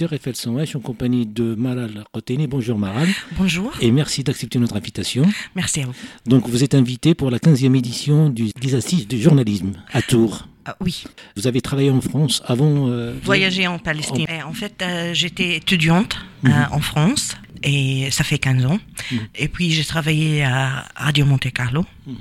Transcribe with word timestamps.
Je 0.00 0.64
suis 0.64 0.76
en 0.78 0.80
compagnie 0.80 1.26
de 1.26 1.54
Maral 1.54 2.04
Koteni. 2.12 2.46
Bonjour 2.46 2.78
Maral. 2.78 3.08
Bonjour. 3.36 3.70
Et 3.82 3.90
merci 3.90 4.24
d'accepter 4.24 4.58
notre 4.58 4.76
invitation. 4.76 5.24
Merci 5.54 5.82
à 5.82 5.86
vous. 5.86 5.94
Donc 6.24 6.48
vous 6.48 6.64
êtes 6.64 6.74
invité 6.74 7.14
pour 7.14 7.30
la 7.30 7.38
15e 7.38 7.76
édition 7.76 8.30
du, 8.30 8.48
des 8.58 8.74
assises 8.74 9.06
du 9.06 9.20
journalisme 9.20 9.72
à 9.92 10.00
Tours. 10.00 10.46
Ah, 10.64 10.74
oui. 10.80 11.04
Vous 11.36 11.46
avez 11.46 11.60
travaillé 11.60 11.90
en 11.90 12.00
France 12.00 12.42
avant 12.46 12.88
euh, 12.88 13.14
Voyager 13.22 13.66
en 13.66 13.78
Palestine. 13.78 14.26
En, 14.46 14.54
fait, 14.54 14.80
euh, 14.80 15.12
j'étais 15.12 15.56
étudiante 15.56 16.16
euh, 16.46 16.48
mhm. 16.48 16.66
en 16.70 16.80
France 16.80 17.36
et 17.62 18.10
ça 18.10 18.24
fait 18.24 18.38
15 18.38 18.64
ans. 18.64 18.78
Mhm. 19.12 19.18
Et 19.34 19.48
puis 19.48 19.70
j'ai 19.70 19.84
travaillé 19.84 20.44
à 20.44 20.86
Radio 20.96 21.26
Monte 21.26 21.52
Carlo 21.52 21.84
mhm. 22.06 22.14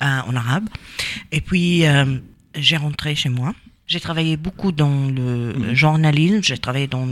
en 0.00 0.36
arabe. 0.36 0.68
Et 1.30 1.40
puis 1.40 1.84
j'ai 2.54 2.76
rentré 2.76 3.14
chez 3.14 3.30
moi. 3.30 3.54
J'ai 3.86 4.00
travaillé 4.00 4.36
beaucoup 4.36 4.72
dans 4.72 5.08
le 5.08 5.52
mhm. 5.52 5.74
journalisme, 5.74 6.42
j'ai 6.42 6.56
travaillé 6.56 6.86
dans 6.86 7.06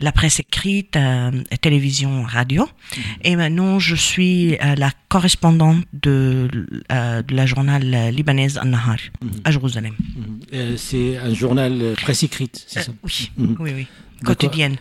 la, 0.00 0.12
presse 0.12 0.40
écrite, 0.40 0.96
euh, 0.96 1.30
télévision, 1.60 2.24
radio. 2.24 2.64
Mhm. 2.64 3.02
Et 3.24 3.36
maintenant, 3.36 3.78
je 3.78 3.94
suis 3.94 4.56
euh, 4.56 4.74
la 4.76 4.90
correspondante 5.08 5.84
de, 5.92 6.48
euh, 6.92 7.22
de, 7.22 7.34
la 7.34 7.46
journal 7.46 8.10
libanaise 8.10 8.58
An-Nahar 8.58 8.98
mhm. 9.22 9.30
à 9.44 9.50
Jérusalem. 9.50 9.94
c'est 10.76 11.16
un 11.16 11.32
journal 11.32 11.94
presse 12.02 12.22
écrite, 12.22 12.64
c'est 12.66 12.82
ça? 12.82 12.92
Oui, 13.02 13.30
oui, 13.38 13.70
oui, 13.74 13.86
quotidienne. 14.24 14.76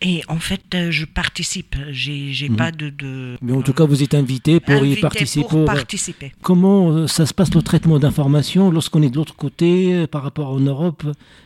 Et 0.00 0.22
en 0.28 0.38
fait, 0.38 0.62
euh, 0.74 0.90
je 0.90 1.04
participe. 1.04 1.76
J'ai, 1.90 2.32
j'ai 2.32 2.48
mhm. 2.48 2.56
pas 2.56 2.72
de, 2.72 2.90
de, 2.90 3.36
Mais 3.42 3.52
en 3.52 3.62
tout 3.62 3.72
cas, 3.72 3.84
vous 3.84 4.02
êtes 4.02 4.14
invité 4.14 4.60
pour 4.60 4.84
y 4.84 4.96
participer. 4.96 5.48
Pour 5.48 5.64
participer. 5.64 6.32
Comment 6.42 6.90
euh, 6.90 7.06
ça 7.06 7.26
se 7.26 7.34
passe 7.34 7.54
le 7.54 7.62
traitement 7.62 7.98
d'informations 7.98 8.70
lorsqu'on 8.70 9.02
est 9.02 9.10
de 9.10 9.16
l'autre 9.16 9.36
côté 9.36 9.94
euh, 9.94 10.06
par 10.06 10.22
rapport 10.22 10.50
en 10.50 10.60
Europe? 10.60 11.04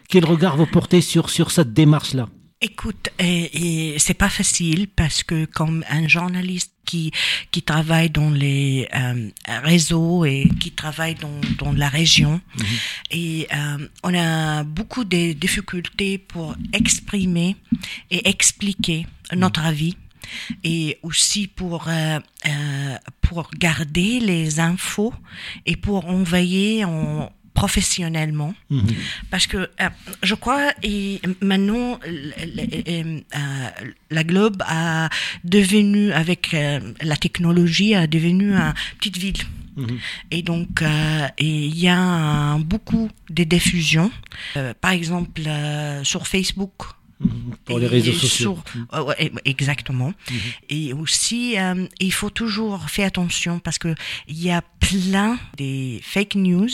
Quel 0.09 0.25
regard 0.25 0.57
vous 0.57 0.67
portez 0.67 1.01
sur, 1.01 1.31
sur 1.31 1.51
cette 1.51 1.73
démarche-là? 1.73 2.29
Écoute, 2.63 3.09
et, 3.19 3.95
et 3.95 3.99
c'est 3.99 4.13
pas 4.13 4.29
facile 4.29 4.87
parce 4.89 5.23
que 5.23 5.47
comme 5.47 5.83
un 5.89 6.07
journaliste 6.07 6.75
qui 6.85 7.11
qui 7.51 7.63
travaille 7.63 8.11
dans 8.11 8.29
les 8.29 8.87
euh, 8.95 9.31
réseaux 9.63 10.27
et 10.27 10.47
qui 10.61 10.71
travaille 10.73 11.15
dans 11.15 11.41
dans 11.59 11.73
la 11.73 11.89
région 11.89 12.39
mhm. 12.59 12.67
et 13.13 13.49
euh, 13.55 13.89
on 14.03 14.15
a 14.15 14.63
beaucoup 14.65 15.05
de 15.05 15.33
difficultés 15.33 16.19
pour 16.19 16.55
exprimer 16.75 17.57
et 18.11 18.29
expliquer 18.29 19.07
notre 19.35 19.65
avis 19.65 19.97
et 20.63 20.99
aussi 21.03 21.47
pour 21.47 21.89
euh, 21.89 22.19
euh 22.47 22.97
pour 23.23 23.51
garder 23.57 24.21
les 24.21 24.59
infos 24.59 25.15
et 25.65 25.77
pour 25.77 26.07
envoyer 26.07 26.85
en 26.85 27.31
professionnellement 27.61 28.55
mhm. 28.71 28.95
parce 29.31 29.47
que 29.47 29.59
euh, 29.59 29.89
je 30.23 30.35
crois 30.35 30.73
et 30.83 31.21
maintenant 31.43 32.01
euh, 32.07 33.21
la 34.11 34.25
globe 34.25 34.63
a 34.67 35.11
devenu 35.45 36.11
avec 36.13 36.55
euh, 36.55 36.81
la 37.03 37.17
technologie 37.17 37.95
a 37.95 38.07
devenu 38.07 38.55
une 38.55 38.75
petite 38.99 39.19
ville 39.19 39.43
mhm. 39.77 39.99
Et 40.31 40.43
donc, 40.43 40.83
il 41.39 41.79
y 41.79 41.89
a 41.89 42.57
beaucoup 42.73 43.09
de 43.39 43.45
diffusions. 43.45 44.11
par 44.81 44.93
exemple, 44.93 45.43
sur 46.03 46.23
Facebook. 46.27 46.75
Pour 47.65 47.79
les 47.79 47.87
réseaux 47.87 48.13
sociaux. 48.13 48.59
Mhm. 48.75 49.39
exactement. 49.45 50.09
Mhm. 50.31 50.37
Et 50.71 50.93
aussi, 50.95 51.59
euh, 51.59 51.87
il 51.99 52.13
faut 52.13 52.31
toujours 52.31 52.89
faire 52.89 53.07
attention 53.07 53.59
parce 53.59 53.79
que 53.79 53.95
il 54.27 54.43
y 54.43 54.51
a 54.51 54.63
plein 54.81 55.39
des 55.57 56.01
fake 56.03 56.37
news 56.37 56.69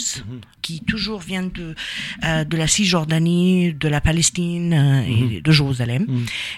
qui 0.61 0.81
toujours 0.81 1.19
viennent 1.19 1.51
de 1.51 1.75
euh, 2.23 2.45
de 2.45 2.57
la 2.57 2.67
Cisjordanie, 2.67 3.73
de 3.73 3.87
la 3.89 3.99
Palestine 3.99 4.73
euh, 4.73 5.35
et 5.35 5.41
de 5.41 5.51
Jérusalem. 5.51 6.07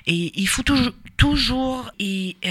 Et 0.06 0.40
il 0.40 0.48
faut 0.48 0.64
toujours 1.18 1.92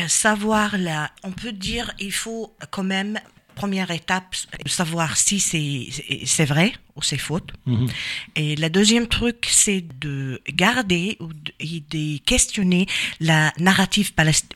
savoir 0.09 0.77
là. 0.77 1.11
On 1.23 1.31
peut 1.31 1.53
dire, 1.53 1.93
il 2.01 2.13
faut 2.13 2.53
quand 2.71 2.85
même 2.85 3.19
première 3.61 3.91
étape, 3.91 4.37
savoir 4.67 5.17
si 5.17 5.41
c'est 5.41 6.45
vrai 6.45 6.73
ou 6.97 7.03
c'est 7.03 7.23
faute. 7.29 7.51
Mhm. 7.67 7.89
Et 8.37 8.57
la 8.57 8.69
deuxième 8.69 9.09
truc, 9.09 9.49
c'est 9.51 9.85
de 10.07 10.41
garder 10.65 11.17
ou 11.21 11.29
de, 11.33 11.53
de, 11.91 12.19
questionner 12.19 12.87
la 13.21 13.53
narrative 13.59 14.13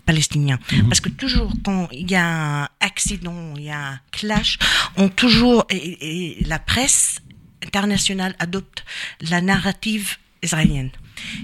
palestinien. 0.06 0.58
Mhm. 0.70 0.88
Parce 0.88 1.00
que 1.00 1.08
toujours 1.08 1.52
quand 1.64 1.88
il 1.92 2.08
y 2.10 2.14
a 2.14 2.28
un 2.62 2.68
accident, 2.80 3.54
il 3.56 3.64
y 3.64 3.70
a 3.70 3.82
un 3.94 4.00
clash, 4.12 4.58
on 4.96 5.08
toujours, 5.08 5.66
et 5.70 6.38
la 6.46 6.60
presse 6.60 7.18
internationale 7.66 8.34
adopte 8.38 8.84
la 9.32 9.40
narrative 9.40 10.16
israélienne. 10.42 10.90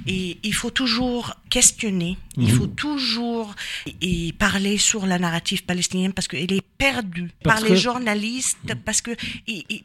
Et 0.06 0.38
il 0.42 0.54
faut 0.54 0.70
toujours 0.70 1.34
questionner, 1.50 2.16
il 2.36 2.50
faut 2.50 2.66
mhm. 2.66 2.74
toujours 2.74 3.54
et 4.02 4.32
parler 4.38 4.78
sur 4.78 5.06
la 5.06 5.18
narrative 5.18 5.64
palestinienne 5.64 6.12
parce 6.12 6.28
qu'elle 6.28 6.52
est 6.52 6.66
perdue 6.78 7.30
par 7.42 7.60
les 7.60 7.76
journalistes, 7.76 8.58
mhm. 8.68 8.76
parce 8.84 9.00
que 9.00 9.10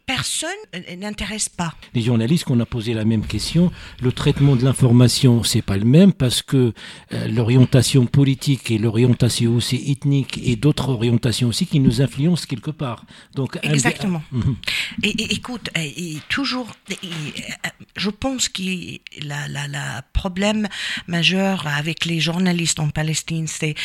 personne 0.05 0.49
n'intéresse 0.99 1.49
pas. 1.49 1.73
Les 1.93 2.01
journalistes 2.01 2.43
qu'on 2.45 2.59
a 2.59 2.65
posé 2.65 2.93
la 2.93 3.05
même 3.05 3.25
question, 3.25 3.71
le 4.01 4.11
traitement 4.11 4.55
de 4.55 4.63
l'information, 4.63 5.43
c'est 5.43 5.61
pas 5.61 5.77
le 5.77 5.85
même 5.85 6.13
parce 6.13 6.41
que 6.41 6.73
euh, 7.13 7.27
l'orientation 7.27 8.05
politique 8.05 8.71
et 8.71 8.77
l'orientation 8.77 9.55
aussi 9.55 9.91
ethnique 9.91 10.39
et 10.43 10.55
d'autres 10.55 10.89
orientations 10.89 11.47
aussi 11.47 11.65
qui 11.65 11.79
nous 11.79 12.01
influencent 12.01 12.45
quelque 12.47 12.71
part. 12.71 13.05
Donc 13.35 13.59
exactement. 13.63 14.21
Mhm. 14.33 14.55
et, 15.03 15.33
écoute, 15.35 15.69
toujours, 16.29 16.67
je 17.95 18.09
pense 18.09 18.49
que 18.49 18.61
la, 19.21 19.47
la, 19.47 19.67
la 19.73 20.03
problème 20.13 20.67
majeur 21.07 21.67
avec 21.67 22.05
les 22.05 22.19
journalistes 22.19 22.79
en 22.79 22.89
Palestine, 22.89 23.47
c'est 23.47 23.75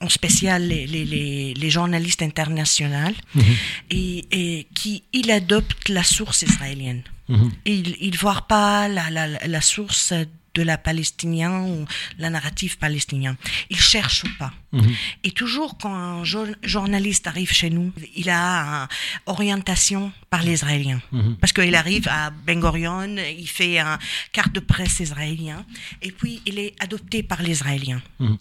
en 0.00 0.08
spécial 0.08 0.66
les, 0.66 0.86
les, 0.86 1.54
les, 1.54 1.70
journalistes 1.70 2.22
internationaux, 2.22 3.14
mhm. 3.34 3.42
et, 3.90 4.24
et, 4.32 4.66
qui 4.74 5.04
il 5.12 5.30
adopte 5.30 5.88
la 5.88 6.02
source 6.02 6.42
israélienne. 6.42 7.02
Mhm. 7.28 7.52
Il 7.66 8.10
ne 8.10 8.16
voit 8.16 8.46
pas 8.48 8.88
la, 8.88 9.10
la, 9.10 9.28
la 9.28 9.60
source 9.60 10.12
de 10.54 10.62
la 10.62 10.78
palestinien 10.78 11.62
ou 11.62 11.84
la 12.18 12.30
narrative 12.30 12.78
palestinien. 12.78 13.36
Il 13.70 13.80
cherche 13.80 14.24
pas. 14.38 14.52
Mhm. 14.72 14.94
Et 15.24 15.30
toujours 15.32 15.76
quand 15.78 15.94
un 15.94 16.24
journaliste 16.24 17.26
arrive 17.26 17.52
chez 17.52 17.70
nous, 17.70 17.92
il 18.14 18.30
a 18.30 18.82
une 18.82 18.88
orientation 19.26 20.12
par 20.28 20.42
les 20.42 20.54
Israéliens. 20.54 21.00
Mhm. 21.12 21.36
Parce 21.40 21.52
qu'il 21.52 21.74
arrive 21.74 22.08
à 22.08 22.30
Ben 22.30 22.60
Gurion, 22.60 23.16
il 23.16 23.48
fait 23.48 23.78
un 23.78 23.98
carte 24.32 24.52
de 24.52 24.60
presse 24.60 25.00
israélien, 25.00 25.64
et 26.02 26.12
puis 26.12 26.40
il 26.46 26.58
est 26.58 26.74
adopté 26.80 27.22
par 27.22 27.42
les 27.42 27.52
Israéliens. 27.52 28.02
Mhm. 28.18 28.38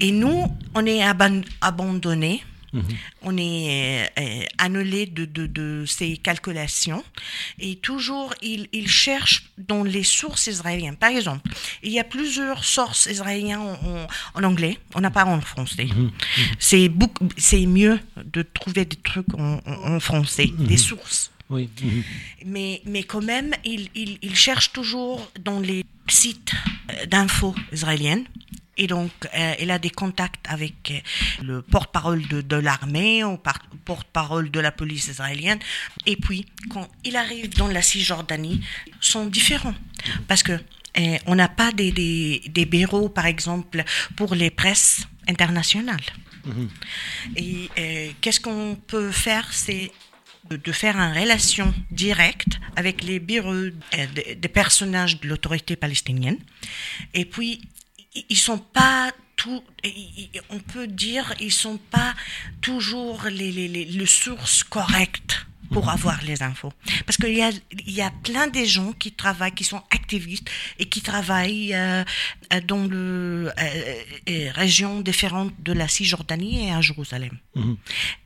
Et 0.00 0.12
nous, 0.12 0.56
on 0.74 0.86
est 0.86 1.02
abandonnés 1.60 2.42
Mhm. 2.72 2.82
On 3.22 3.36
est 3.36 4.10
euh, 4.18 4.44
annulé 4.58 5.06
de, 5.06 5.24
de, 5.24 5.84
ces 5.86 6.16
calculations 6.16 7.04
et 7.58 7.76
toujours 7.76 8.34
il, 8.40 8.68
il, 8.72 8.88
cherche 8.88 9.50
dans 9.58 9.84
les 9.84 10.02
sources 10.02 10.46
israéliennes. 10.46 10.96
Par 10.96 11.10
exemple, 11.10 11.50
il 11.82 11.92
y 11.92 12.00
a 12.00 12.04
plusieurs 12.04 12.64
sources 12.64 13.06
israéliennes 13.06 13.58
en, 14.34 14.42
anglais, 14.42 14.78
on 14.94 15.00
n'a 15.00 15.10
pas 15.10 15.24
en 15.24 15.40
français. 15.40 15.84
Mhm. 15.84 16.10
C'est 16.58 16.90
c'est 17.36 17.66
mieux 17.66 18.00
de 18.24 18.42
trouver 18.42 18.84
des 18.84 18.96
trucs 18.96 19.34
en, 19.34 20.00
français, 20.00 20.50
des 20.58 20.76
sources. 20.76 21.30
Oui. 21.50 21.68
Mais, 22.46 22.80
mais 22.86 23.02
quand 23.02 23.22
même, 23.22 23.52
il, 23.64 23.88
il, 23.94 24.18
il 24.22 24.34
cherche 24.34 24.72
toujours 24.72 25.30
dans 25.40 25.60
les 25.60 25.84
sites 26.08 26.52
d'infos 27.08 27.54
israéliennes 27.72 28.24
et 28.78 28.86
donc, 28.86 29.10
euh, 29.24 29.54
elle 29.58 29.70
a 29.70 29.78
des 29.78 29.90
contacts 29.90 30.46
avec 30.48 30.90
euh, 30.90 31.42
le 31.42 31.62
porte-parole 31.62 32.26
de, 32.28 32.40
de 32.40 32.56
l'armée 32.56 33.22
ou 33.22 33.38
porte-parole 33.84 34.50
de 34.50 34.60
la 34.60 34.72
police 34.72 35.08
israélienne. 35.08 35.58
Et 36.06 36.16
puis, 36.16 36.46
quand 36.70 36.88
il 37.04 37.16
arrive 37.16 37.50
dans 37.50 37.68
la 37.68 37.82
Cisjordanie, 37.82 38.62
sont 39.00 39.26
différents. 39.26 39.74
Parce 40.26 40.42
que 40.42 40.52
euh, 40.52 41.18
on 41.26 41.34
n'a 41.34 41.48
pas 41.48 41.70
des, 41.72 41.92
des, 41.92 42.42
des, 42.48 42.64
bureaux, 42.64 43.08
par 43.10 43.26
exemple, 43.26 43.84
pour 44.16 44.34
les 44.34 44.50
presses 44.50 45.06
internationales. 45.28 46.04
Mm-hmm. 46.46 46.68
Et 47.36 48.14
qu'est-ce 48.20 48.40
qu'on 48.40 48.76
peut 48.86 49.10
faire? 49.10 49.52
C'est 49.52 49.92
de 50.50 50.72
faire 50.72 50.96
une 50.96 51.16
relation 51.16 51.72
directe 51.90 52.58
avec 52.76 53.04
les 53.04 53.20
bureaux 53.20 53.70
des 53.70 54.48
personnages 54.48 55.20
de 55.20 55.28
l'autorité 55.28 55.76
palestinienne. 55.76 56.36
Et 57.14 57.24
puis, 57.24 57.60
ils 58.28 58.38
sont 58.38 58.58
pas 58.58 59.12
tout, 59.36 59.62
on 60.50 60.58
peut 60.58 60.86
dire, 60.86 61.34
ils 61.40 61.52
sont 61.52 61.78
pas 61.78 62.14
toujours 62.60 63.24
les, 63.24 63.50
les, 63.50 63.68
les, 63.68 64.06
sources 64.06 64.62
correctes 64.62 65.46
pour 65.72 65.88
avoir 65.88 66.22
les 66.22 66.42
infos. 66.42 66.72
Parce 67.06 67.16
qu'il 67.16 67.34
y 67.34 67.42
a, 67.42 67.50
il 67.86 67.92
y 67.92 68.02
a 68.02 68.10
plein 68.22 68.46
de 68.46 68.62
gens 68.64 68.92
qui 68.92 69.12
travaillent, 69.12 69.54
qui 69.54 69.64
sont 69.64 69.82
activistes 69.90 70.48
et 70.78 70.84
qui 70.84 71.00
travaillent 71.00 71.74
euh, 71.74 72.04
dans 72.68 72.84
le 72.86 73.50
euh, 73.58 74.50
régions 74.52 75.00
différentes 75.00 75.54
de 75.60 75.72
la 75.72 75.88
Cisjordanie 75.88 76.68
et 76.68 76.72
à 76.72 76.80
Jérusalem. 76.80 77.38
Mhm. 77.56 77.76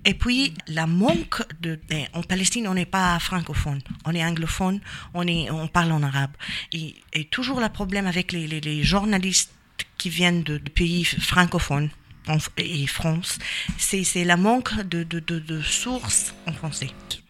Et 0.05 0.15
puis, 0.15 0.53
la 0.67 0.87
manque 0.87 1.43
de, 1.61 1.79
eh, 1.91 2.07
en 2.13 2.23
Palestine, 2.23 2.67
on 2.69 2.75
n'est 2.75 2.85
pas 2.85 3.19
francophone, 3.21 3.81
on 4.05 4.13
est 4.13 4.25
anglophone, 4.25 4.81
on 5.15 5.27
est, 5.27 5.51
on 5.51 5.69
parle 5.69 5.93
en 5.93 6.03
arabe. 6.03 6.33
Et, 6.73 6.97
et 7.13 7.25
toujours 7.25 7.61
le 7.61 7.69
problème 7.69 8.07
avec 8.07 8.33
les, 8.33 8.47
les, 8.47 8.61
les 8.61 8.83
journalistes 8.83 9.56
qui 9.99 10.09
viennent 10.11 10.43
de, 10.43 10.59
de 10.59 10.69
pays 10.71 11.05
francophones 11.05 11.91
en- 12.29 12.39
et 12.59 12.87
France, 12.87 13.39
c'est 13.79 14.25
la 14.25 14.37
manque 14.37 14.75
de, 14.87 15.03
de, 15.05 15.61
sources 15.63 16.35
en 16.47 16.53
français. 16.53 16.89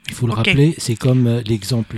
Il 0.08 0.14
faut 0.14 0.26
le 0.26 0.32
rappeler, 0.34 0.74
c'est 0.78 0.94
comme 0.96 1.26
euh, 1.26 1.42
l'exemple, 1.46 1.96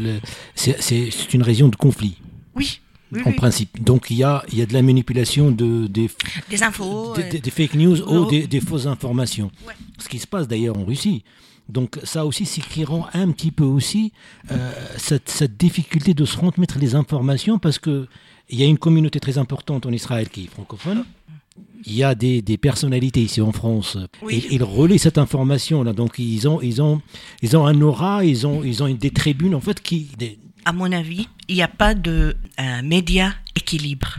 c'est- 0.54 1.34
une 1.34 1.42
région 1.42 1.68
de 1.68 1.76
conflit, 1.76 2.16
Oui, 2.54 2.80
oui, 3.12 3.20
en 3.24 3.30
oui. 3.30 3.36
principe. 3.36 3.82
Donc 3.82 4.06
il 4.10 4.16
y 4.16 4.24
a, 4.24 4.44
il 4.50 4.58
y 4.58 4.62
a 4.62 4.66
de 4.66 4.72
la 4.72 4.82
manipulation 4.82 5.50
de, 5.50 5.86
des, 5.86 6.10
des 6.50 6.62
infos. 6.62 7.14
des, 7.14 7.50
fake 7.50 7.74
news 7.74 8.00
ou 8.02 8.28
des, 8.30 8.46
des 8.46 8.60
fausses 8.60 8.86
informations. 8.86 9.50
Ouais. 9.66 9.74
Ce 9.98 10.08
qui 10.08 10.18
se 10.18 10.26
passe 10.26 10.48
d'ailleurs 10.48 10.76
en 10.78 10.84
Russie. 10.84 11.22
Donc 11.68 11.98
ça 12.02 12.24
aussi, 12.24 12.46
c'est 12.46 12.62
qui 12.62 12.82
rend 12.82 13.06
un 13.12 13.30
petit 13.30 13.50
peu 13.50 13.64
aussi 13.64 14.12
euh, 14.50 14.72
cette, 14.96 15.28
cette 15.28 15.58
difficulté 15.58 16.14
de 16.14 16.24
se 16.24 16.32
transmettre 16.34 16.78
les 16.78 16.94
informations 16.94 17.58
parce 17.58 17.78
que 17.78 18.08
il 18.50 18.58
y 18.58 18.62
a 18.62 18.66
une 18.66 18.78
communauté 18.78 19.20
très 19.20 19.36
importante 19.38 19.86
en 19.86 19.92
Israël 19.92 20.28
qui 20.28 20.44
est 20.44 20.48
francophone. 20.48 21.04
Il 21.86 21.94
y 21.94 22.02
a 22.04 22.14
des, 22.14 22.40
des 22.42 22.56
personnalités 22.58 23.22
ici 23.22 23.40
en 23.40 23.52
France. 23.52 23.96
Oui. 24.22 24.44
Ils, 24.50 24.54
ils 24.56 24.62
relaient 24.64 24.98
cette 24.98 25.18
information 25.18 25.82
là. 25.82 25.92
Donc 25.92 26.14
ils 26.18 26.46
ont, 26.48 26.60
ils 26.60 26.80
ont, 26.82 27.00
ils 27.42 27.56
ont 27.56 27.66
un 27.66 27.80
aura, 27.82 28.24
ils 28.24 28.46
ont, 28.46 28.62
ils 28.64 28.82
ont 28.82 28.88
des 28.92 29.10
tribunes 29.10 29.54
en 29.54 29.60
fait 29.60 29.80
qui, 29.82 30.08
des- 30.18 30.38
à 30.64 30.72
mon 30.72 30.90
avis, 30.92 31.28
il 31.48 31.54
n'y 31.54 31.62
a 31.62 31.68
pas 31.68 31.94
de 31.94 32.36
euh, 32.60 32.82
média 32.82 33.34
équilibre. 33.56 34.18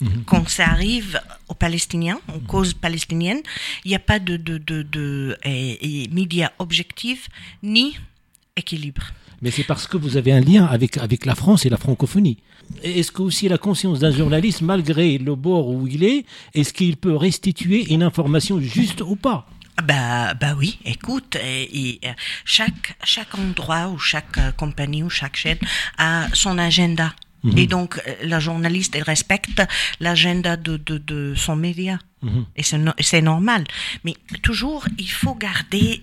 Mhm. 0.00 0.24
Quand 0.26 0.48
ça 0.48 0.66
arrive 0.68 1.20
aux 1.48 1.54
Palestiniens, 1.54 2.18
aux 2.34 2.40
causes 2.40 2.74
palestiniennes, 2.74 3.40
il 3.84 3.88
n'y 3.90 3.94
a 3.94 4.00
pas 4.00 4.18
de, 4.18 4.36
de, 4.36 4.58
de, 4.58 4.82
de 4.82 5.36
euh, 5.46 5.74
euh, 5.84 6.04
médias 6.12 6.50
objectifs 6.58 7.28
ni 7.62 7.96
équilibre. 8.56 9.02
Mais 9.42 9.50
c'est 9.50 9.64
parce 9.64 9.86
que 9.86 9.96
vous 9.96 10.16
avez 10.16 10.32
un 10.32 10.40
lien 10.40 10.64
avec, 10.64 10.96
avec 10.98 11.26
la 11.26 11.34
France 11.34 11.66
et 11.66 11.68
la 11.68 11.76
francophonie. 11.76 12.38
Est-ce 12.82 13.10
que 13.12 13.22
aussi 13.22 13.48
la 13.48 13.58
conscience 13.58 13.98
d'un 13.98 14.12
journaliste, 14.12 14.62
malgré 14.62 15.18
le 15.18 15.34
bord 15.34 15.68
où 15.68 15.86
il 15.88 16.04
est, 16.04 16.24
est-ce 16.54 16.72
qu'il 16.72 16.96
peut 16.96 17.16
restituer 17.16 17.92
une 17.92 18.02
information 18.02 18.60
juste 18.60 19.00
ou 19.00 19.16
pas? 19.16 19.48
Ah 19.76 19.82
Bah, 19.82 20.34
bah 20.34 20.54
oui, 20.56 20.78
écoute, 20.84 21.36
euh, 21.36 21.64
et, 21.72 22.00
chaque, 22.44 22.96
chaque 23.04 23.36
endroit 23.38 23.88
ou 23.88 23.98
chaque 23.98 24.38
euh, 24.38 24.52
compagnie 24.52 25.02
ou 25.02 25.10
chaque 25.10 25.36
chaîne 25.36 25.58
a 25.98 26.28
son 26.34 26.56
agenda. 26.58 27.12
Et 27.56 27.66
donc, 27.66 28.00
euh, 28.06 28.14
la 28.22 28.38
journaliste, 28.38 28.94
elle 28.94 29.02
respecte 29.02 29.60
l'agenda 29.98 30.56
de, 30.56 30.76
de, 30.76 30.98
de 30.98 31.34
son 31.34 31.56
média. 31.56 31.98
Mhm. 32.22 32.44
Et 32.54 32.62
c'est 32.62 32.78
no- 32.78 32.92
c'est 33.00 33.20
normal. 33.20 33.64
Mais 34.04 34.14
toujours, 34.44 34.84
il 34.96 35.10
faut 35.10 35.34
garder, 35.34 36.02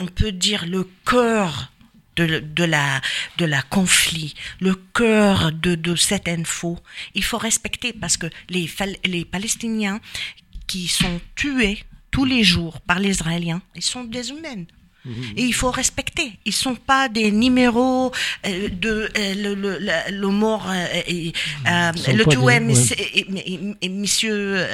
on 0.00 0.06
peut 0.06 0.32
dire, 0.32 0.66
le 0.66 0.88
cœur 1.06 1.70
de, 2.16 2.40
de 2.40 2.64
la 2.64 3.00
de 3.38 3.44
la 3.44 3.62
conflit, 3.62 4.34
le 4.60 4.74
cœur 4.94 5.52
de, 5.52 5.74
de 5.74 5.96
cette 5.96 6.28
info. 6.28 6.78
Il 7.14 7.24
faut 7.24 7.38
respecter 7.38 7.92
parce 7.92 8.16
que 8.16 8.26
les, 8.48 8.70
les 9.04 9.24
Palestiniens 9.24 10.00
qui 10.66 10.88
sont 10.88 11.20
tués 11.34 11.84
tous 12.10 12.24
les 12.24 12.44
jours 12.44 12.80
par 12.82 12.98
les 12.98 13.10
Israéliens, 13.10 13.62
ils 13.74 13.82
sont 13.82 14.04
des 14.04 14.30
humains. 14.30 14.64
Et 15.36 15.42
il 15.42 15.52
faut 15.52 15.72
respecter. 15.72 16.38
Ils 16.44 16.52
sont 16.52 16.76
pas 16.76 17.08
des 17.08 17.32
numéros 17.32 18.12
euh, 18.46 18.68
de 18.68 19.10
euh, 19.18 19.34
le, 19.34 19.54
le, 19.56 19.78
le, 19.80 19.90
le 20.12 20.28
mort 20.28 20.70
euh, 20.70 21.92
sont 21.96 22.14
le 22.14 22.24
tué, 22.24 22.36
ouais. 22.36 22.60
monsieur 22.60 24.64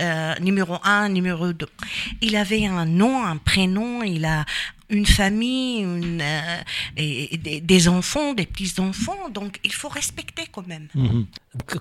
numéro 0.40 0.76
un, 0.84 1.08
numéro 1.08 1.54
deux. 1.54 1.70
Il 2.20 2.36
avait 2.36 2.66
un 2.66 2.84
nom, 2.84 3.24
un 3.24 3.38
prénom, 3.38 4.02
il 4.02 4.26
a 4.26 4.44
une 4.90 5.06
famille, 5.06 5.80
une, 5.82 6.20
euh, 6.22 6.60
et, 6.96 7.34
et 7.34 7.60
des, 7.60 7.88
enfants, 7.88 8.34
des 8.34 8.46
petits-enfants, 8.46 9.28
donc 9.32 9.58
il 9.64 9.72
faut 9.72 9.88
respecter 9.88 10.44
quand 10.50 10.66
même. 10.66 10.88
Mhm. 10.94 11.26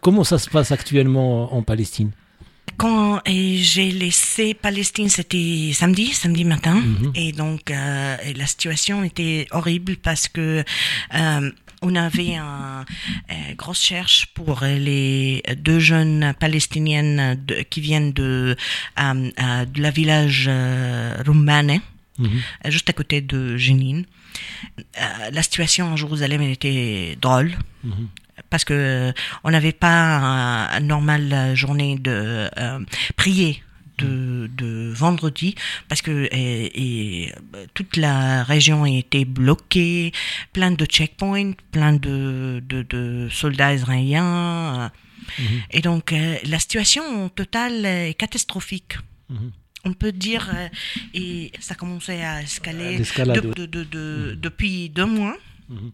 Comment 0.01 0.23
ça 0.23 0.37
se 0.37 0.49
passe 0.49 0.71
actuellement 0.71 1.53
en 1.53 1.61
Palestine? 1.63 2.11
Quand 2.75 3.21
j'ai 3.25 3.91
laissé 3.91 4.53
Palestine, 4.53 5.09
c'était 5.09 5.71
samedi, 5.73 6.07
samedi 6.13 6.43
matin, 6.45 6.83
et 7.15 7.31
donc 7.31 7.71
euh, 7.71 8.17
la 8.35 8.45
situation 8.45 9.03
était 9.03 9.47
horrible 9.51 9.95
parce 9.97 10.27
que 10.27 10.63
euh, 11.15 11.51
on 11.81 11.95
avait 11.95 12.35
un 12.35 12.85
euh, 13.31 13.33
grosse 13.55 13.81
cherche 13.81 14.27
pour 14.35 14.61
les 14.63 15.41
deux 15.57 15.79
jeunes 15.79 16.33
palestiniennes 16.39 17.41
de- 17.47 17.61
qui 17.69 17.81
viennent 17.81 18.11
de 18.13 18.55
euh, 18.99 19.65
de 19.65 19.81
la 19.81 19.89
village 19.89 20.45
euh, 20.47 21.15
Roumane, 21.25 21.79
Mhm. 22.19 22.29
euh, 22.65 22.69
juste 22.71 22.89
à 22.89 22.93
côté 22.93 23.21
de 23.21 23.57
Jenin. 23.57 24.03
Euh, 24.99 25.29
la 25.31 25.43
situation 25.43 25.87
en 25.93 25.95
Jérusalem 25.95 26.41
elle 26.41 26.51
était 26.51 27.17
drôle 27.21 27.51
Mhm. 27.83 28.07
parce 28.49 28.65
que 28.65 28.73
euh, 28.73 29.11
on 29.43 29.51
n'avait 29.51 29.71
pas 29.71 30.17
un- 30.17 30.79
une 30.79 30.87
normale 30.87 31.55
journée 31.55 31.97
de 31.97 32.49
euh, 32.57 32.79
prier 33.15 33.63
de, 33.97 34.47
de 34.55 34.91
vendredi 34.95 35.55
parce 35.89 36.03
que 36.03 36.29
et, 36.31 37.25
et, 37.25 37.33
toute 37.73 37.97
la 37.97 38.43
région 38.43 38.85
était 38.85 39.25
bloquée, 39.25 40.11
plein 40.53 40.69
de 40.69 40.85
checkpoints, 40.85 41.53
plein 41.71 41.93
de, 41.93 42.61
de, 42.69 42.83
de 42.83 43.27
soldats 43.31 43.73
israéliens. 43.73 44.91
euh, 45.39 45.43
Et 45.71 45.81
donc 45.81 46.13
la 46.45 46.59
situation 46.59 47.03
en 47.25 47.29
total 47.29 47.85
est 47.85 48.13
catastrophique. 48.13 48.93
Mhm. 49.29 49.51
On 49.87 49.93
peut 49.93 50.11
dire, 50.11 50.43
euh, 50.53 50.67
et 51.13 51.51
ça 51.59 51.75
commençait 51.81 52.23
à 52.23 52.41
escalader 52.41 52.97
L'escalade, 52.97 53.41
de- 53.45 53.53
de- 53.53 53.65
de- 53.65 53.83
de- 53.97 54.35
depuis 54.47 54.89
deux 54.89 55.05
mois. 55.05 55.35
Mhm. 55.69 55.91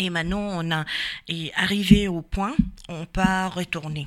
Et 0.00 0.10
maintenant, 0.10 0.44
on 0.60 0.70
a 0.78 0.84
est 1.28 1.52
arrivé 1.54 2.08
au 2.08 2.22
point, 2.22 2.54
on 2.88 3.04
peut 3.16 3.22
retourner. 3.60 4.06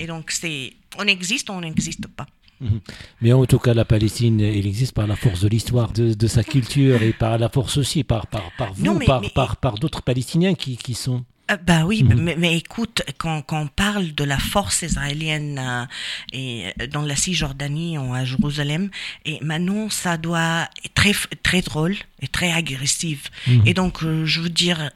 Et 0.00 0.06
donc, 0.12 0.24
c'est, 0.32 0.72
on 0.98 1.06
existe, 1.16 1.48
on 1.50 1.60
n'existe 1.60 2.06
pas. 2.08 2.26
Mhm. 2.60 2.80
Mais 3.22 3.32
en 3.32 3.46
tout 3.46 3.58
cas, 3.60 3.72
la 3.72 3.84
Palestine, 3.84 4.40
elle 4.40 4.66
existe 4.66 4.92
par 4.92 5.06
la 5.06 5.16
force 5.16 5.40
de 5.42 5.48
l'histoire, 5.48 5.92
de, 5.92 6.12
de 6.14 6.26
sa 6.26 6.42
culture 6.44 7.00
et 7.02 7.12
par 7.12 7.38
la 7.38 7.48
force 7.48 7.76
aussi, 7.78 8.02
par, 8.04 8.26
par, 8.26 8.50
par 8.58 8.72
vous, 8.74 8.84
Non, 8.84 8.94
mais- 8.98 9.06
par, 9.06 9.20
mais- 9.22 9.30
par, 9.30 9.56
par 9.56 9.74
d'autres 9.78 10.02
Palestiniens 10.02 10.54
qui, 10.54 10.76
qui 10.76 10.94
sont... 10.94 11.24
Euh, 11.50 11.56
bah 11.56 11.84
oui, 11.84 12.02
Mhm. 12.04 12.20
mais, 12.20 12.36
mais 12.36 12.56
écoute, 12.56 13.02
quand, 13.18 13.42
quand 13.42 13.62
on 13.62 13.66
parle 13.68 14.12
de 14.14 14.24
la 14.24 14.38
force 14.38 14.82
israélienne 14.82 15.58
euh, 15.58 15.84
et 16.32 16.66
euh, 16.80 16.86
dans 16.86 17.02
la 17.02 17.16
Cisjordanie 17.16 17.98
ou 17.98 18.14
à 18.14 18.24
Jérusalem, 18.24 18.90
et 19.24 19.38
maintenant 19.42 19.90
ça 19.90 20.16
doit 20.16 20.68
être 20.84 20.94
très 20.94 21.12
très 21.42 21.62
drôle 21.62 21.96
et 22.20 22.28
très 22.28 22.52
agressif. 22.52 23.30
Mhm. 23.46 23.62
Et 23.66 23.74
donc 23.74 24.02
euh, 24.02 24.24
je 24.26 24.40
veux 24.40 24.50
dire 24.50 24.90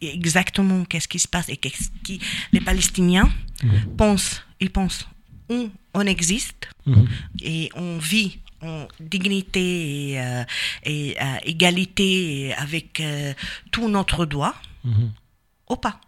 exactement 0.00 0.84
qu'est-ce 0.84 1.08
qui 1.08 1.18
se 1.20 1.28
passe 1.28 1.48
et 1.48 1.56
qu'est-ce 1.56 1.90
qui 2.02 2.20
les 2.52 2.60
Palestiniens 2.60 3.30
Mhm. 3.62 3.96
pensent. 3.96 4.42
Ils 4.60 4.70
pensent 4.70 5.06
on, 5.48 5.70
on 5.94 6.00
existe 6.06 6.68
et 7.42 7.70
on 7.74 7.98
vit 7.98 8.38
en 8.62 8.86
dignité 9.00 10.14
et, 10.14 10.44
et 10.84 11.16
égalité 11.44 12.54
avec 12.56 13.02
tout 13.70 13.88
notre 13.88 14.24
droit. 14.24 14.54
Ou 15.72 15.76
pas. 15.76 16.00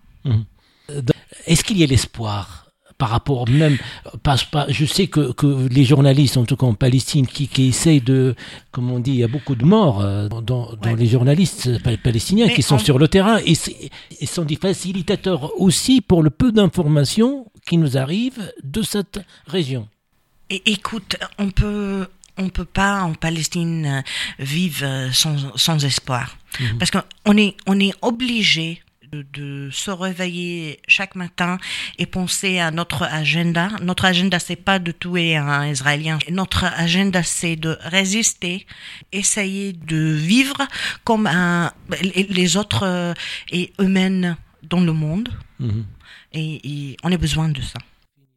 Est-ce 1.46 1.64
qu'il 1.64 1.78
y 1.78 1.82
a 1.82 1.86
l'espoir 1.86 2.60
par 2.96 3.08
rapport 3.08 3.48
même, 3.48 3.76
pas, 4.22 4.36
pas, 4.52 4.66
je 4.68 4.84
sais 4.86 5.08
que, 5.08 5.32
que 5.32 5.66
les 5.68 5.84
journalistes, 5.84 6.36
en 6.36 6.44
tout 6.44 6.56
cas 6.56 6.66
en 6.66 6.74
Palestine, 6.74 7.26
qui, 7.26 7.48
qui 7.48 7.64
essayent 7.66 8.00
de, 8.00 8.36
comme 8.70 8.88
on 8.92 9.00
dit, 9.00 9.10
il 9.10 9.16
y 9.16 9.24
a 9.24 9.28
beaucoup 9.28 9.56
de 9.56 9.64
morts 9.64 10.00
euh, 10.00 10.28
dans, 10.28 10.40
dans 10.42 10.70
Ouais. 10.84 10.94
les 10.94 11.06
journalistes 11.08 11.82
pa- 11.82 11.96
palestiniens 11.96 12.46
Mais 12.46 12.54
qui 12.54 12.62
sont 12.62 12.76
en- 12.76 12.78
sur 12.78 13.00
le 13.00 13.08
terrain 13.08 13.38
et 13.44 13.56
sont 14.26 14.44
des 14.44 14.54
facilitateurs 14.54 15.60
aussi 15.60 16.00
pour 16.02 16.22
le 16.22 16.30
peu 16.30 16.52
d'informations 16.52 17.46
qui 17.66 17.78
nous 17.78 17.98
arrivent 17.98 18.52
de 18.62 18.82
cette 18.82 19.18
région. 19.48 19.88
Et 20.50 20.62
écoute, 20.70 21.16
on 21.38 21.50
peut 21.50 22.06
on 22.36 22.48
peut 22.48 22.64
pas 22.64 23.02
en 23.02 23.14
Palestine 23.14 23.86
euh, 23.86 24.02
vivre 24.38 24.84
euh, 24.84 25.10
sans, 25.12 25.36
sans 25.56 25.84
espoir 25.84 26.36
parce 26.78 26.90
qu'on 26.92 27.36
est 27.36 27.56
on 27.66 27.78
est 27.80 27.94
obligé 28.02 28.82
de, 29.22 29.68
se 29.70 29.90
réveiller 29.90 30.80
chaque 30.88 31.14
matin 31.14 31.58
et 31.98 32.06
penser 32.06 32.58
à 32.58 32.70
notre 32.70 33.02
agenda. 33.04 33.68
Notre 33.82 34.04
agenda 34.06 34.38
c'est 34.38 34.56
pas 34.56 34.78
de 34.78 34.92
tuer 34.92 35.36
un 35.36 35.66
Israélien. 35.66 36.18
Notre 36.30 36.64
agenda 36.64 37.22
c'est 37.22 37.56
de 37.56 37.76
résister, 37.80 38.66
essayer 39.12 39.72
de 39.72 39.96
vivre 39.96 40.66
comme 41.04 41.26
un, 41.26 41.72
les 42.12 42.56
autres 42.56 42.84
euh, 42.84 43.14
et 43.50 43.72
eux-mêmes 43.80 44.36
dans 44.62 44.80
le 44.80 44.92
monde. 44.92 45.28
Mhm. 45.60 45.84
Et, 46.32 46.60
et 46.64 46.96
on 47.02 47.12
a 47.12 47.16
besoin 47.16 47.48
de 47.48 47.60
ça. 47.60 47.78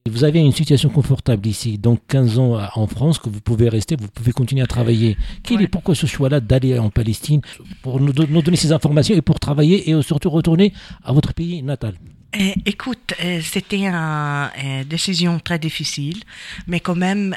Vous 0.09 0.23
avez 0.23 0.39
une 0.39 0.51
situation 0.51 0.89
confortable 0.89 1.47
ici, 1.47 1.77
donc 1.77 1.99
15 2.07 2.39
ans 2.39 2.59
en 2.75 2.87
France, 2.87 3.19
que 3.19 3.29
vous 3.29 3.41
pouvez 3.41 3.69
rester, 3.69 3.95
vous 3.95 4.07
pouvez 4.07 4.31
continuer 4.31 4.61
à 4.61 4.67
travailler. 4.67 5.17
Quel 5.43 5.61
est 5.61 5.67
pourquoi 5.67 5.95
ce 5.95 6.05
choix-là 6.05 6.39
d'aller 6.39 6.77
en 6.79 6.89
Palestine 6.89 7.41
pour 7.81 7.99
nous, 7.99 8.13
donner 8.13 8.57
ces 8.57 8.71
informations 8.71 9.15
et 9.15 9.21
pour 9.21 9.39
travailler 9.39 9.89
et 9.89 10.01
surtout 10.01 10.29
retourner 10.29 10.73
à 11.03 11.13
votre 11.13 11.33
pays 11.33 11.61
natal? 11.63 11.95
Eh, 12.33 12.53
écoute, 12.65 13.13
eh, 13.19 13.41
c'était 13.41 13.77
une 13.77 14.49
eh, 14.61 14.83
décision 14.83 15.39
très 15.39 15.59
difficile, 15.59 16.21
mais 16.67 16.79
quand 16.79 16.95
même, 16.95 17.35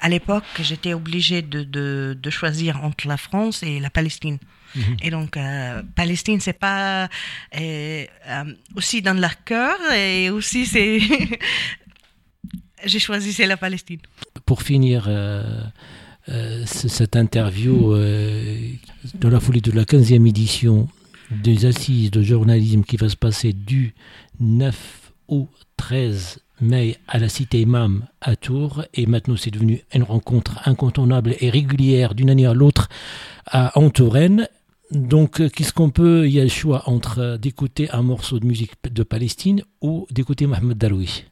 à 0.00 0.08
l'époque, 0.08 0.44
j'étais 0.60 0.92
obligée 0.92 1.40
de, 1.42 1.62
de, 1.62 2.30
choisir 2.30 2.82
entre 2.84 3.06
la 3.06 3.16
France 3.16 3.62
et 3.62 3.78
la 3.78 3.90
Palestine. 3.90 4.38
Mhm. 4.74 4.96
Et 5.02 5.10
donc, 5.10 5.36
euh, 5.36 5.82
Palestine, 5.94 6.40
c'est 6.40 6.58
pas 6.58 7.08
euh, 7.56 8.04
aussi 8.74 9.02
dans 9.02 9.14
leur 9.14 9.44
cœur 9.44 9.76
et 9.92 10.30
aussi 10.30 10.66
c'est. 10.66 10.98
J'ai 12.84 12.98
choisi 12.98 13.34
la 13.46 13.56
Palestine. 13.56 14.00
Pour 14.46 14.62
finir. 14.62 15.06
Euh, 15.08 15.64
cette 16.64 17.16
interview 17.16 17.94
dans 19.20 19.28
la 19.28 19.40
folie 19.40 19.60
de 19.60 19.72
la 19.72 19.84
15e 19.84 20.26
édition 20.26 20.88
des 21.30 21.66
assises 21.66 22.10
de 22.10 22.22
journalisme 22.22 22.82
qui 22.82 22.96
va 22.96 23.10
se 23.10 23.16
passer 23.16 23.52
du 23.52 23.94
9 24.40 25.12
au 25.28 25.48
13 25.76 26.38
mai 26.60 26.96
à 27.08 27.18
la 27.18 27.28
cité 27.28 27.60
Imam 27.60 28.06
à 28.20 28.36
Tours 28.36 28.84
et 28.94 29.06
maintenant 29.06 29.36
c'est 29.36 29.50
devenu 29.50 29.82
une 29.92 30.02
rencontre 30.02 30.60
incontournable 30.66 31.34
et 31.40 31.50
régulière 31.50 32.14
d'une 32.14 32.30
année 32.30 32.46
à 32.46 32.54
l'autre 32.54 32.88
à 33.46 33.78
en 33.78 33.90
Donc, 34.90 35.40
euh, 35.40 35.48
qu'est-ce 35.48 35.72
qu'on 35.72 35.90
peut 35.90 36.26
Il 36.26 36.32
y 36.32 36.40
a 36.40 36.44
le 36.44 36.48
choix 36.48 36.88
entre 36.88 37.18
euh, 37.18 37.38
d'écouter 37.38 37.90
un 37.90 38.02
morceau 38.02 38.38
de 38.38 38.46
musique 38.46 38.72
de 38.84 39.02
Palestine 39.02 39.62
ou 39.80 40.06
d'écouter 40.10 40.46
Mohamed 40.46 40.78
Darwish. 40.78 41.24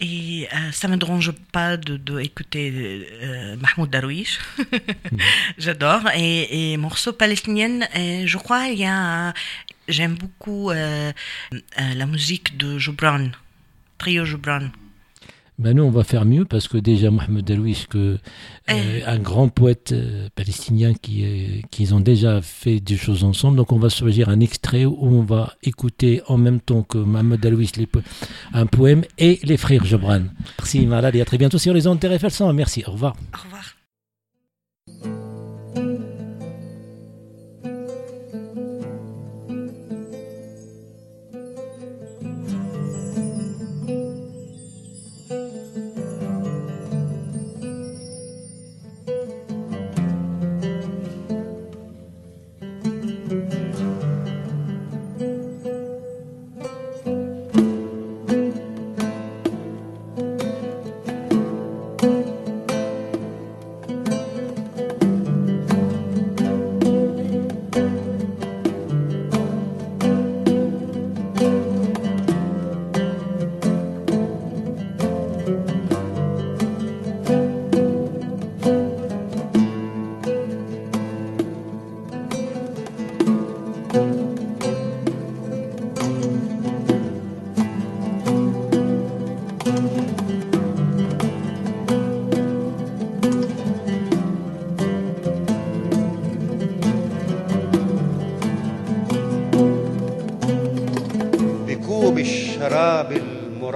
Et 0.00 0.48
euh, 0.52 0.72
ça 0.72 0.88
ne 0.88 0.92
me 0.94 0.98
dérange 0.98 1.32
pas 1.52 1.76
de, 1.76 2.20
écouter 2.20 3.06
euh, 3.22 3.56
Mahmoud 3.56 3.90
Darwish. 3.90 4.38
J'adore. 5.58 6.02
Et, 6.14 6.72
et 6.72 6.76
morceaux 6.76 7.12
palestiniens, 7.12 7.80
je 7.94 8.36
crois, 8.36 8.66
il 8.66 8.78
y 8.78 8.86
a. 8.86 9.32
J'aime 9.88 10.16
beaucoup 10.16 10.70
euh, 10.70 11.12
la 11.76 12.06
musique 12.06 12.56
de 12.58 12.78
Joubran, 12.78 13.28
Trio 13.96 14.24
Joubran. 14.24 14.68
Ben 15.58 15.74
nous, 15.74 15.82
on 15.82 15.90
va 15.90 16.04
faire 16.04 16.24
mieux 16.24 16.44
parce 16.44 16.68
que 16.68 16.78
déjà 16.78 17.10
Mohamed 17.10 17.44
Darwish, 17.44 17.88
que, 17.88 18.18
eh. 18.68 18.72
euh, 18.72 19.00
un 19.06 19.18
grand 19.18 19.48
poète 19.48 19.90
euh, 19.90 20.28
palestinien 20.36 20.94
qui, 20.94 21.24
euh, 21.24 21.60
qui 21.72 21.92
ont 21.92 21.98
déjà 22.00 22.40
fait 22.42 22.78
des 22.78 22.96
choses 22.96 23.24
ensemble. 23.24 23.56
Donc 23.56 23.72
on 23.72 23.78
va 23.78 23.90
surgir 23.90 24.28
un 24.28 24.38
extrait 24.38 24.84
où 24.84 24.96
on 25.00 25.22
va 25.22 25.54
écouter 25.64 26.22
en 26.28 26.38
même 26.38 26.60
temps 26.60 26.82
que 26.82 26.98
Mohamed 26.98 27.40
Darwish 27.40 27.72
un 28.52 28.66
poème 28.66 29.04
et 29.18 29.40
les 29.42 29.56
frères 29.56 29.84
Jobran. 29.84 30.22
Merci 30.58 30.86
Malal 30.86 31.16
et 31.16 31.20
à 31.20 31.24
très 31.24 31.38
bientôt 31.38 31.58
sur 31.58 31.74
les 31.74 31.86
ondes 31.86 31.98
TRFL 31.98 32.30
100. 32.30 32.52
Merci, 32.52 32.84
au 32.86 32.92
revoir. 32.92 33.16
Au 33.34 33.42
revoir. 33.42 33.77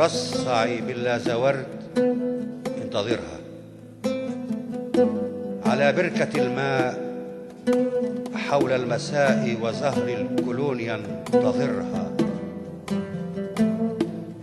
ذات 0.02 1.30
ورد 1.30 1.66
انتظرها. 2.82 3.38
على 5.66 5.92
بركة 5.92 6.42
الماء 6.42 7.12
حول 8.35 8.73
المساء 8.73 9.56
وزهر 9.62 10.09
الكلون 10.09 10.80
ينتظرها. 10.80 12.12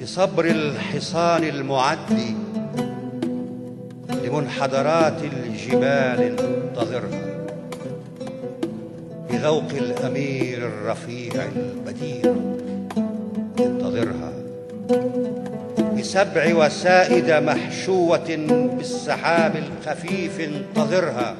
بصبر 0.01 0.45
الحصان 0.45 1.43
المعد 1.43 2.35
لمنحدرات 4.23 5.23
الجبال 5.23 6.39
انتظرها. 6.39 7.47
بذوق 9.29 9.69
الأمير 9.71 10.67
الرفيع 10.67 11.43
البديع. 11.55 12.33
بسبع 16.09 16.55
وسائد 16.55 17.31
محشوة 17.31 18.35
بالسحاب 18.77 19.55
الخفيف 19.55 20.39
انتظرها. 20.39 21.35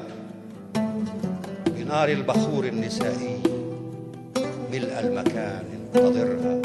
بنار 1.66 2.08
البخور 2.08 2.64
النسائي 2.64 3.40
ملء 4.72 5.00
المكان 5.00 5.62
انتظرها. 5.74 6.62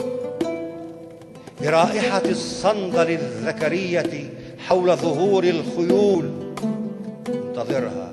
برائحة 1.62 2.21
الصندل 2.25 3.12
الذكرية 3.12 4.29
حول 4.67 4.95
ظهور 4.97 5.43
الخيول 5.43 6.29
انتظرها. 7.27 8.12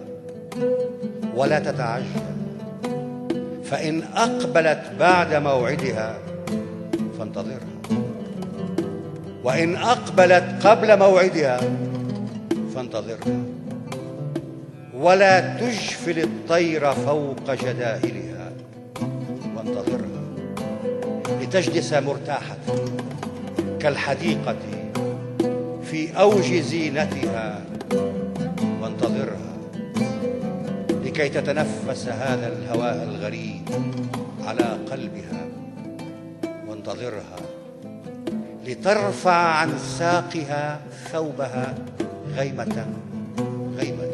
ولا 1.36 1.58
تتعجل. 1.58 2.04
فإن 3.64 4.02
أقبلت 4.02 4.82
بعد 5.00 5.34
موعدها 5.34 6.18
فانتظرها. 7.18 7.81
وإن 9.44 9.76
أقبلت 9.76 10.66
قبل 10.66 10.98
موعدها 10.98 11.60
فانتظرها. 12.74 13.42
ولا 14.94 15.56
تجفل 15.56 16.18
الطير 16.18 16.92
فوق 16.92 17.50
جدائلها 17.50 18.52
وانتظرها 19.56 20.22
لتجلس 21.40 21.92
مرتاحة 21.92 22.56
كالحديقة 23.80 24.56
في 25.84 26.20
أوج 26.20 26.54
زينتها. 26.54 27.62
وانتظرها 28.82 29.52
لكي 31.04 31.28
تتنفس 31.28 32.08
هذا 32.08 32.48
الهواء 32.48 33.02
الغريب 33.02 33.68
على 34.44 34.78
قلبها. 34.90 35.46
وانتظرها 36.68 37.36
لترفع 38.66 39.32
عن 39.32 39.78
ساقها 39.78 40.80
ثوبها 41.12 41.74
غيمة 42.36 42.86
غيمة. 43.76 44.12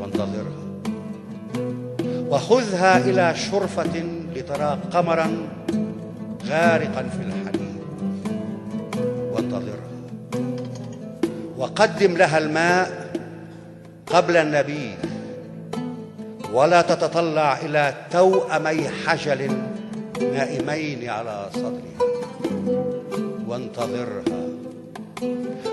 وانتظرها. 0.00 0.62
وخذها 2.28 2.98
إلى 2.98 3.34
شرفة 3.36 4.04
لترى 4.36 4.78
قمرا 4.92 5.48
غارقا 6.46 7.02
في 7.02 7.22
الحنين 7.22 7.80
وانتظرها. 9.32 9.92
وقدم 11.58 12.16
لها 12.16 12.38
الماء 12.38 13.10
قبل 14.06 14.36
النبيذ. 14.36 14.96
ولا 16.52 16.82
تتطلع 16.82 17.58
إلى 17.58 17.94
توأمي 18.10 18.88
حجل 19.06 19.52
نائمين 20.20 21.10
على 21.10 21.50
صدرها. 21.54 22.12
وانتظرها. 23.52 24.42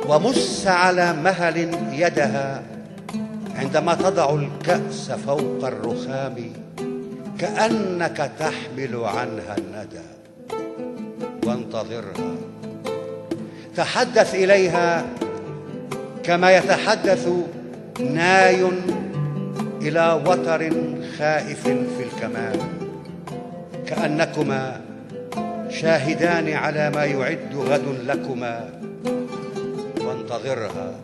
ومس 0.07 0.67
على 0.67 1.13
مهل 1.13 1.57
يدها 1.93 2.63
عندما 3.55 3.95
تضع 3.95 4.35
الكأس 4.35 5.11
فوق 5.11 5.67
الرخام 5.67 6.35
كأنك 7.39 8.31
تحمل 8.39 8.95
عنها 8.95 9.55
الندى. 9.57 10.07
وانتظرها. 11.47 12.35
تحدث 13.75 14.35
إليها 14.35 15.05
كما 16.23 16.57
يتحدث 16.57 17.29
ناي 17.99 18.67
إلى 19.81 20.21
وتر 20.25 20.71
خائف 21.17 21.63
في 21.63 22.03
الكمان 22.03 22.59
كأنكما 23.87 24.88
شاهدان 25.69 26.49
على 26.53 26.89
ما 26.89 27.05
يعد 27.05 27.55
غد 27.55 27.85
لكما 28.05 28.69
وانتظرها. 30.05 30.95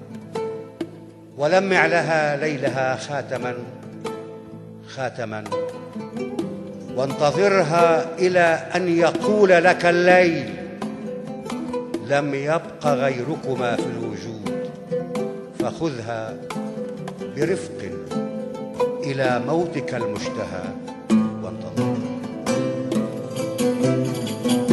ولمع 1.38 1.86
لها 1.86 2.38
ليلها 2.38 2.96
خاتما 2.96 3.54
خاتما. 4.88 5.44
وانتظرها 6.96 8.16
إلى 8.20 8.60
أن 8.76 8.98
يقول 8.98 9.50
لك 9.50 9.86
الليل 9.86 10.54
لم 12.08 12.34
يبق 12.36 12.86
غيركما 12.88 13.76
في 13.76 13.86
الوجود. 13.86 14.70
فخذها 15.60 16.34
برفق 17.38 17.90
إلى 19.04 19.42
موتك 19.48 19.96
المشتهى. 19.96 20.95
Música 23.86 24.65